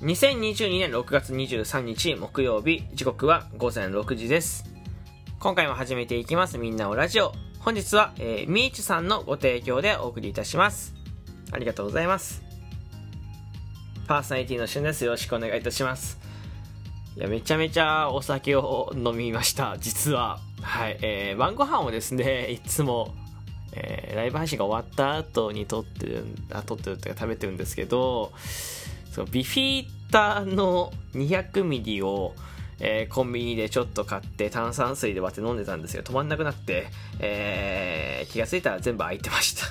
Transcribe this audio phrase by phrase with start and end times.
[0.00, 4.64] 2022年6月23日木曜日、時刻は午前6時です。
[5.40, 7.32] 今回も始めていきますみんなおラジオ。
[7.58, 10.94] 本日は、えー、みーちさんのご提供でお送りいたします。
[11.50, 12.44] ありがとうございます。
[14.06, 15.04] パーソナリティのしゅんです。
[15.04, 16.20] よろしくお願いいたします。
[17.16, 20.38] いや、めちゃめちゃお酒を飲みました、実は。
[20.62, 23.16] はい、えー、晩ご飯をですね、いつも
[23.72, 28.32] えー、ライブ配信が終わった後に撮ってる、あ、撮ってるってか食べてるんですけど、
[29.12, 32.34] そうビフィーターの200ミリを、
[32.80, 36.86] えー、コンビニでちょっと買って炭酸水で割って飲んでたんですけど、止まんなくなって、
[37.18, 39.66] えー、気がついたら全部空いてました。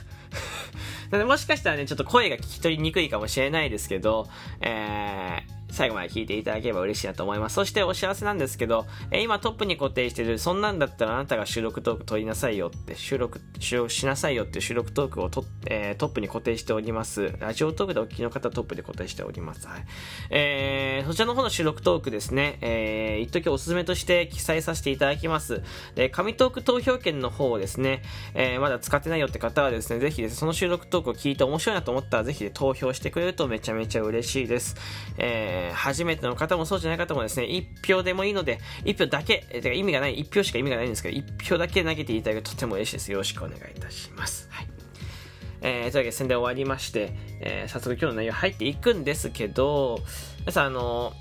[1.17, 4.27] でもしかしたらね、ちょっと声が聞き取りにくいかもしれないですけど、
[4.61, 7.53] えー、最後まで聞いていただければ嬉しいなと思います。
[7.53, 17.31] そしてお知らせなんですけど、え、今トップに固定してる、そんなんだったらあなたが収録トーク撮りなさいよって、収録、収録しなさいよって収録トークをと、えー、トップに固定しております。
[17.39, 19.67] ラジオトークでお聞きの方トップで固定しております。
[19.67, 19.85] はい。
[20.31, 25.61] えー、そちらの方の収録トークですね、えー、一時おすすめとして記載させていただきます。
[25.93, 28.01] で、紙トーク投票券の方をですね、
[28.33, 34.75] えー、まだ使ってないよって方はですね、ぜひです、ね、その収録トークを聞いて面白いなと思ったら、ぜひ、投票してくれるとめちゃめちゃ嬉しいです。
[35.19, 43.11] えー、初めての方もそうじゃない方もですね、1票でもいいので、1票だけ、えてか意味がない、1票しか意味がないんですけど、1票だけ投げていただけるととても嬉しいです。
[43.11, 44.47] よろしくお願いいたします。
[44.51, 44.67] はい。
[45.61, 49.99] えー、というわけで宣伝終わりまして、えー、早速今日の内容入っていくんですけど、
[50.41, 51.13] 皆さんあの、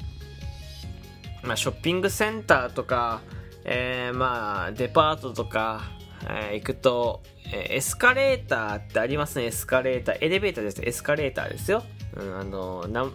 [1.42, 3.22] まあ、ショッピングセンターとか、
[3.64, 5.90] えー、まあ、デパートとか、
[6.28, 10.18] えー、行くと、えー、エスカレーターってありますね、エスカレーター。
[10.20, 11.82] エレベーターですエスカレーターですよ。
[12.16, 13.06] うん、あの、な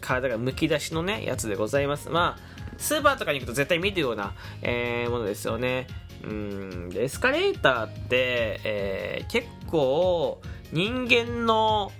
[0.00, 2.08] 体がむき出しのね、やつでございます。
[2.08, 5.86] まあ、スーパーとかに行くと絶対見るような、えー、ものですよね。
[6.22, 10.40] うん、エスカレーターって、えー、結構、
[10.72, 11.92] 人間の、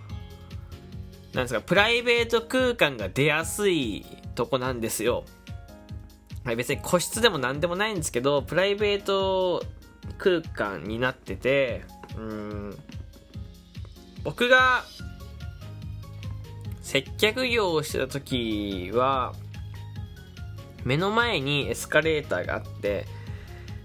[1.33, 5.25] なんですか、プライベート空間が出やすいとこなんですよ。
[6.45, 9.63] はい、別に個室でも何でもないんですけど、プライベート
[10.19, 11.85] 空間になってて、
[12.17, 12.79] うん、
[14.25, 14.85] 僕が
[16.91, 19.33] 接客業をしてた時は、
[20.85, 23.07] 目の前にエスカレーターがあって、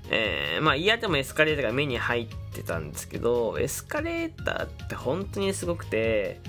[0.09, 6.39] えー、まあ嫌でもエスカレーターが目に入ってたんですけど、エスカレーターって本当にすごくて、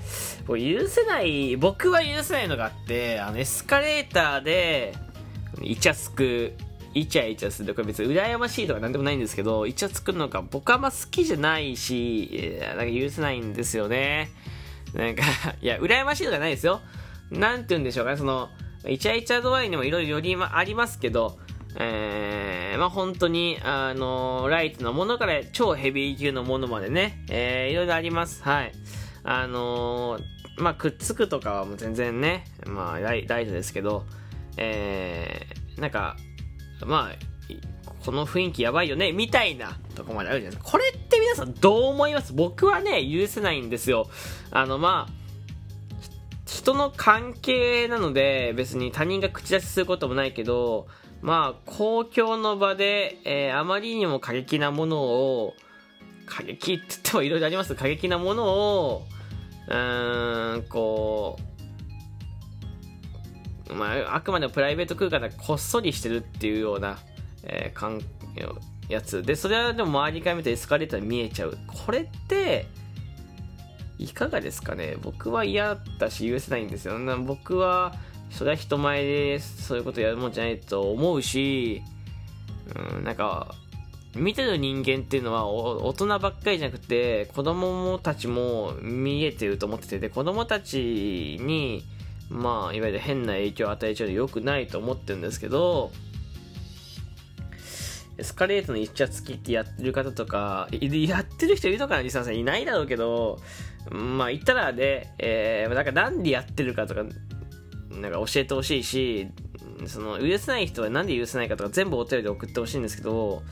[0.47, 4.95] 許せない、僕は許せないのがあって、あのエスカレーターで、
[5.61, 6.53] イチャつく、
[6.95, 7.75] イチャイチャする。
[7.75, 14.31] これ別に羨ましいとかなんでもないんですけど、イチャつくのが僕はあんま好きじゃないし、なんか許せないんですよね。
[14.93, 15.23] なんか
[15.61, 16.81] いや、羨ましいとかないですよ。
[17.31, 18.49] なんて言うんでしょうかね、その、
[18.87, 21.39] イチャイチャ度合いにもいろいろよりありますけど、
[21.75, 28.43] えー、まあ本当に、あのライトのものから超ヘビー級のものまでね、えー、いろいろあります。
[28.43, 28.71] はい。
[29.23, 34.05] あのー、まあくっつくとかはもう全然ね、まあライライトですけど、
[34.57, 36.17] えー、なんか、
[36.85, 37.36] まあ、
[38.07, 40.71] この雰囲気やばいよね、みたいなとこまであるじゃないですか。
[40.71, 42.31] これって皆さんどう思います？
[42.31, 44.07] 僕はね、許せないんですよ。
[44.49, 45.13] あの、まあ、
[46.45, 50.87] 人の関係なので、別に他人が口出しすることもないけど、
[51.21, 55.53] まあ、公共の場で、えー、あまりにも過激なものを、
[56.25, 59.03] 過激って言ってもいろいろあります過激なものを、
[59.67, 61.37] うーん、こ
[63.69, 66.99] う、まあ、あくまでもプライベート空間でこっそりしてるっていうような、
[67.47, 68.01] えー、かん
[68.89, 69.23] やつ。
[69.23, 71.57] でそれはでも周りから見てエスカレーター見えちゃう。
[71.65, 72.67] これって
[73.97, 74.95] いかがですかね？
[75.01, 76.97] 僕は嫌だし許せないんですよ。
[77.19, 77.95] 僕は
[78.29, 81.81] それは人前でそういうことやるもんじゃないと思うし、
[82.93, 83.55] うん、なんか
[84.15, 91.83] 見てる人間っていうのは大人ばっかりじゃなくて子供たちも見えてると思っててで子供たちに
[92.29, 95.91] まあいわゆる変な影響を与えちゃうの良くないと思ってるんですけど
[98.17, 103.39] エスカレートの一茶付きってやってる方とか、やってる人いるのかなリサさんいないだろうけど、
[103.91, 107.03] まあ言ったらね、えー、なんかなんでやってるかとか、
[107.91, 109.27] なんか教えてほしいし、
[109.85, 113.43] その、許せない人はなんで許せないかとか全部お便りで送ってほしいんですけど、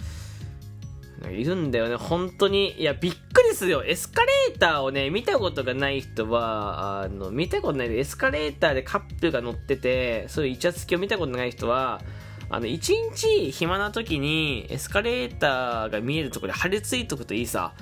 [1.31, 2.74] いるんだよね、本当に。
[2.80, 3.84] いや、びっくりするよ。
[3.84, 12.01] エスカレーターをね、見たことがない人は、あの、見たことないで、エスカレーターでカップルが乗ってて、そういうイチャつきを見たことない人は、
[12.50, 17.74] あの、一日暇な時にエスカレーターが見えるところで貼り付いとくといいさ。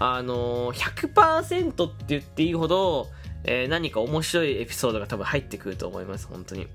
[0.00, 3.08] あのー、100%って言っていいほど、
[3.42, 6.68] えー、何か面白いエピソードが多分入ってくると思います、本当に。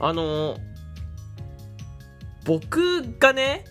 [0.00, 0.58] あの、
[2.44, 3.64] 僕がね、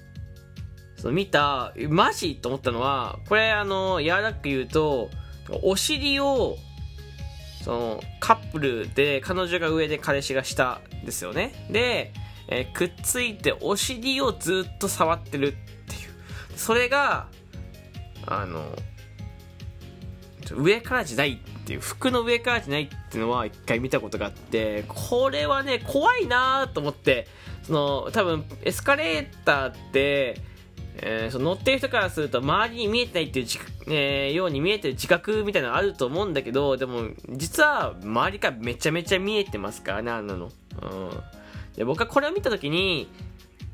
[0.95, 5.09] その見た、マジと思ったのは、これあの、柔らかく言うと、
[5.63, 6.57] お尻を
[7.63, 12.13] そのカップルで彼女が上で彼氏が下ですよねで、
[12.47, 16.57] えー、くっついてお尻をずっと触ってるっていう。
[16.57, 17.27] それが
[18.25, 18.63] あの
[20.51, 21.79] 上からじゃないっていう。
[21.79, 27.27] 服の上からじゃないっていうのは一回見たことがあってこれはね怖いなと思って。
[27.63, 30.41] その多分エスカレーターって
[30.95, 33.47] えー、その乗ってる人からすると周りに見えてないっていう、
[33.87, 40.45] えー、ように見えてる自覚みたいなのあると思うんだけどでも実は周りからめちゃめちゃ見えてますからねあんなの、
[40.81, 41.09] うん、
[41.75, 43.07] で僕はこれを見た時に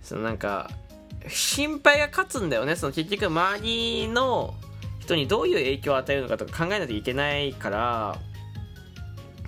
[0.01, 0.69] そのなんか
[1.27, 2.75] 心配が勝つんだよね。
[2.75, 4.53] その結局周りの
[4.99, 8.19] 人にどういう影響を与えるのかとか考えないといけないから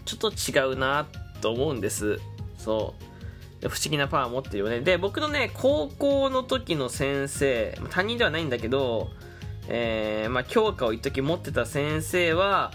[0.05, 1.07] ちょっと違うな
[1.39, 2.19] と思うんです。
[2.57, 3.69] そう。
[3.69, 4.79] 不思議なパワー持ってるよね。
[4.81, 9.09] で、僕のね、高校の時の先生、他人ではないんだけど、
[9.67, 12.71] えー、まあ、教科を一時持ってた先生は、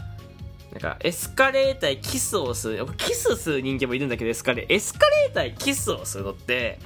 [0.76, 2.87] なんか、エスカレーターキスをする。
[2.99, 6.78] キスする人間もいるんだけど、エスカレエスカレーターキスをするのって、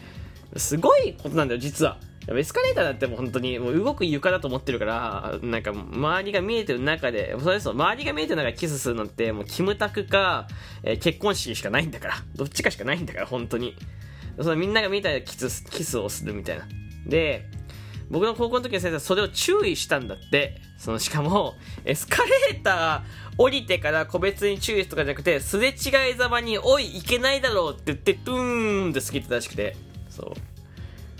[0.56, 1.98] すごいことなんだよ、実は。
[2.28, 10.46] エスカレーターだってもう本当にもう動く床だと思ってるから、なんか周りが見えてる中で、それです周りが見えてる中でキスするのってもうキムタクか、
[10.84, 12.14] えー、結婚式しかないんだから。
[12.36, 13.74] どっちかしかないんだから、本当に。
[14.40, 16.68] そのみんなが見たらキスキスをするみたいな。
[17.06, 17.46] で、
[18.10, 20.60] 僕の高校の時の先生はそれを注意したんだって。
[20.78, 21.54] そのしかも、
[21.84, 29.76] エスカレーター降りてから個別に注意とかじゃなくて、すれ違いざまに、おい、いけないだろうって言って、ドゥーンって過ぎてたらしくて。
[30.08, 30.32] そう。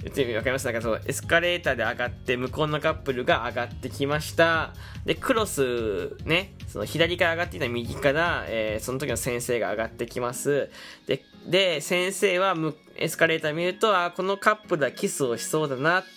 [0.02, 0.64] 言ってみわかります？
[0.64, 4.72] なんかそのエスカレーターで上がって向こうのカップルが上がってきました
[5.04, 10.70] でクロスねその左から上がっていた右から、えー、その時の先生が上がってきます
[11.06, 12.56] でで先生は
[12.96, 16.08] エスカレーター見るとあこのカップルはキスをしそうだなって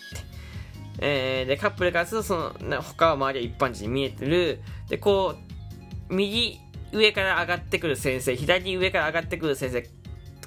[1.05, 5.35] えー、でカップルからするとその他は周りは一般人に見えてるでこ
[6.09, 6.59] う右
[6.94, 9.83] 上から上がってくる先生左上から上がってくる先生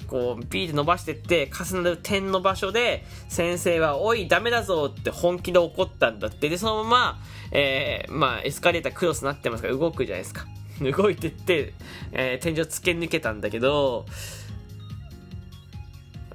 [0.07, 6.49] こう、ビーで伸ばしてって、重なる点の場所で、先生は、おい、ダメだぞって本気で怒ったんだって。
[6.49, 7.19] で、そのまま、
[7.51, 10.45] えー、まあ、エスカレータークロスになってますから、動くじゃないですか。
[10.79, 11.73] 動いてって、
[12.11, 14.05] えー、天井突き抜けたんだけど、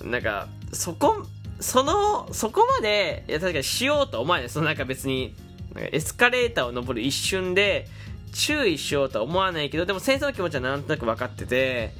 [0.02, 1.26] なんか、そこ、
[1.62, 4.49] その、そこまで、いや、確かにしようと思わない。
[4.50, 5.35] そのなんか別に、
[5.76, 7.87] エスカレーターを登る一瞬で、
[8.32, 11.93] 注意しようとは思わないけど、でも先生の気持ちはなんとなく分かってて、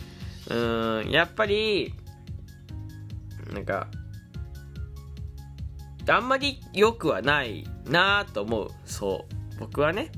[0.51, 0.55] う
[1.07, 1.95] んやっぱり
[3.53, 3.87] なんか
[6.09, 8.71] あんまり良くはないなと思う。
[8.85, 9.61] そう。
[9.61, 10.11] 僕はね、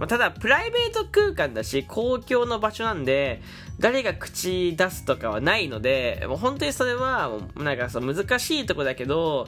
[0.00, 3.40] まあ、ただプライベート空間だし公共の場所なんで
[3.78, 9.46] 誰が口出すとかはないのでもう本当にそれはなんかそう難しいとこだけど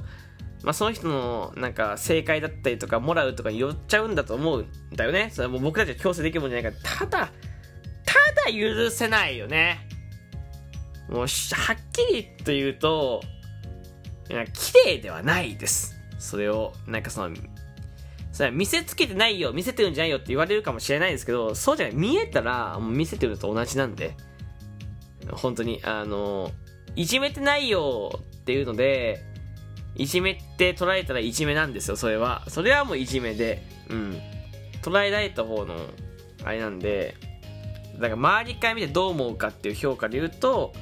[0.62, 7.32] まあ、その人のなんか正解だったりとかモラルとかに寄っちゃうんだと思うんだよねそれもう僕たちは強制できるもんじゃないからただ
[8.05, 9.87] ただ許せないよね。
[11.08, 11.28] もう、はっ
[11.93, 13.22] きりと言うと、
[14.28, 15.96] 綺麗ではないです。
[16.19, 17.37] それを、なんかその、
[18.32, 24.17] それ見せつけてないよ、見せてるんじゃないよって言われるかもしれないですけど、そうじゃない、見えたら、見せてるのと同じなんで、
[25.31, 26.50] 本当に、あの、
[26.96, 29.23] いじめてないよっていうので、
[29.94, 32.44] いじめって捉えたらいじめなんですよ、それは。
[32.49, 34.20] それはもういじめで、うん。
[34.82, 35.77] 捉えられた方の、
[36.44, 37.15] あれなんで、
[37.94, 40.72] だから周りから見てどう思うかっていう評価で言うと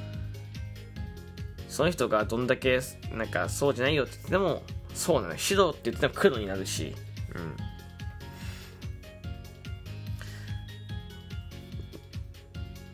[1.67, 2.79] その人がどんだけ
[3.13, 6.95] なんかそうじゃないよって言ってもそうなの指導って言っても黒になるし
[7.35, 7.55] うん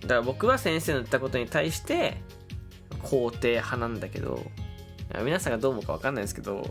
[0.01, 2.21] だから僕は先生の言ったことに対して
[3.03, 4.41] 肯定派なんだけど
[5.23, 6.65] 皆さんがどう思うか分かんないですけど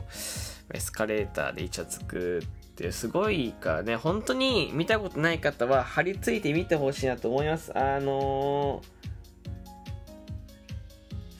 [0.72, 2.42] エスカレーターでイチャつく
[2.76, 7.76] ってすごいからね、本当に見たことない方は張り付いて見てほしいなと思います。
[7.76, 8.82] あのー、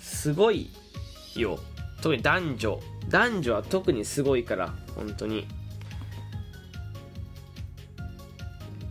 [0.00, 0.70] すごい
[1.36, 1.58] よ。
[2.00, 2.80] 特に男女。
[3.10, 5.46] 男女は特にすごいから、本当に。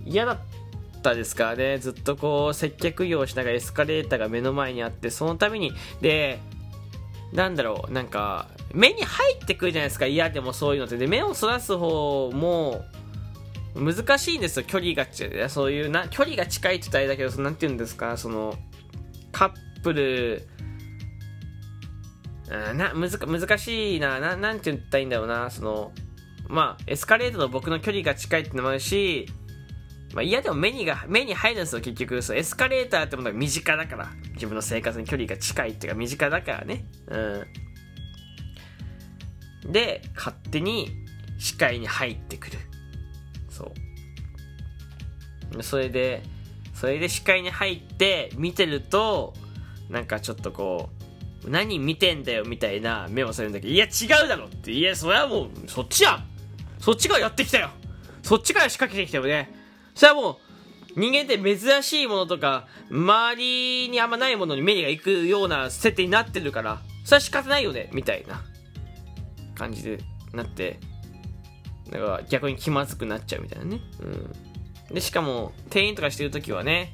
[0.05, 0.39] 嫌だっ
[1.01, 1.51] たですか？
[1.51, 5.71] らね、ずっとこう接客業をしながらエスカレーターが目の前にあって、そのために、
[6.01, 6.39] で、
[7.33, 10.97] なんだろう、なんか、目に入ってくるじゃないですか、嫌でもそういうのって。
[10.97, 12.85] で、目をそらす方も、
[13.75, 15.05] 難しいんですよ、距離が、
[15.49, 18.55] そういうな、距離が近いって言ったらあれだけど、そのなんて言うんですか、その、
[19.31, 19.51] カッ
[19.83, 20.47] プル、
[22.75, 25.91] な、むず難しいな、な、なんて言ったらいいんだろうな、その、
[26.47, 29.27] まあ、エスカレートの僕の距離が近いってのもあるし、
[30.15, 32.21] まあ、嫌でも目にが、目に入るんですよ、結局。
[32.21, 34.09] そう、エスカレーターってものが身近だから。
[34.33, 36.85] 自分の生活に距離が近いっていうか、身近だからね。
[37.07, 37.17] う
[39.67, 39.71] ん。
[39.71, 40.89] で、勝手に
[41.37, 42.57] 視界に入ってくる。
[43.49, 43.71] そ
[45.57, 45.61] う。
[45.61, 46.23] それで、
[46.75, 49.33] それで視界に入って見てると
[49.89, 50.89] なんかちょっとこ
[51.45, 56.19] う何見てんだよみたいな目をされるんだけどいや違うだろっていやそれはもうそっちや
[56.79, 57.69] そっちがやってきたよ
[58.23, 59.64] そっちから仕掛けてきたよね
[59.95, 60.39] それはも
[60.95, 68.43] う人間って珍しいものとか周りにあんまないものに目が行くような設定になってるからそれは仕方ないよねみたいな。
[69.55, 69.99] 感じで
[70.33, 70.79] なって
[71.89, 73.79] だから逆に気まずくなっちゃうみたいなね。
[74.89, 74.93] うん。
[74.93, 76.93] でしかも店員とかしてる時はね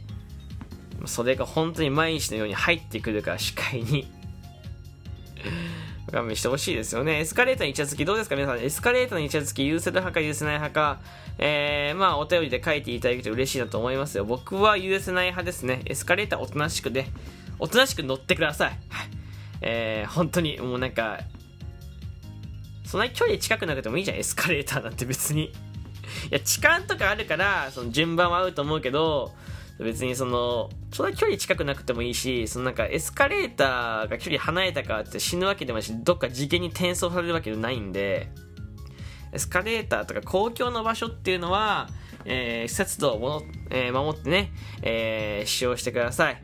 [1.05, 4.09] それが本当に毎日のように入ってくるから視界に。
[6.11, 7.19] 勘弁してほしいですよね。
[7.19, 8.35] エスカレーターにイチャつきどうですか？
[8.35, 8.59] 皆さん。
[8.59, 10.99] エスカレーターのイチャつき許せる派か許せない派か、
[11.37, 14.25] えー、まあお便りで書いていただけると嬉しいなと思いますよ。
[14.25, 15.81] 僕は許せない派ですね。
[15.85, 17.07] エスカレーターおとなしくで、
[17.59, 18.69] おとなしく乗ってください。
[18.69, 18.79] はい。
[19.61, 21.19] えー、本当にもうなんか、
[22.83, 25.45] そんなに距離近くなくてもいいじゃん、エスカレーターなんて別に。
[25.45, 25.51] い
[26.31, 29.31] や、痴漢とかあるから、その順番は合うと思うけど、
[29.83, 38.29] 別にその、そんな距離近くなくてもいいし、そのなんかエスカレーターが距離離れたからって死ぬわけでもないし、どっか事件に転送されるわけでもないんで、
[39.33, 41.89] エスカレーターとか公共の場所っていうのは、
[42.25, 44.51] えー、節度をもえー、守ってね、
[44.83, 46.41] えー、使用してください。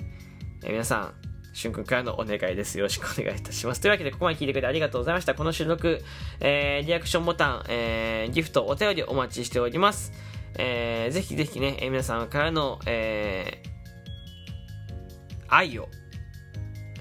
[0.63, 1.13] えー、皆さん、
[1.53, 2.77] しゅんくんからのお願いです。
[2.77, 3.81] よろしくお願いいたします。
[3.81, 5.35] というわけで、ここまで聞いてくれてありがとうございました。
[5.35, 6.01] この収録、
[6.39, 10.13] えー、リアクションボタン、えー、ギフト、お便りお待ちしております。
[10.57, 15.89] えー、ぜひぜひね、え、皆さんからの、えー、愛を、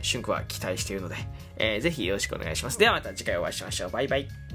[0.03, 1.17] 春君は期待しているので、
[1.57, 2.79] えー、ぜひよろしくお願いします。
[2.79, 3.91] ではまた次回お会いしましょう。
[3.91, 4.46] バイバイ。